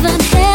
[0.00, 0.47] heaven.